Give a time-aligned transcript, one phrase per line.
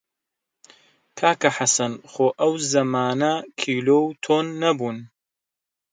[1.19, 4.97] کاکە حەسەن خۆ ئەو زەمانە کیلۆ و تۆن نەبوون!